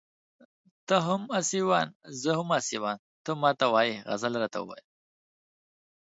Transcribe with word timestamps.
ته 0.87 0.95
هم 1.07 1.21
اسيوان 1.39 1.87
زه 2.21 2.31
هم 2.39 2.49
اسيوان 2.59 2.97
ته 3.25 3.31
ما 3.41 3.51
ته 3.59 3.65
وايې 3.73 3.95
غزل 4.09 4.33
راته 4.41 4.59
ووايه 4.61 4.83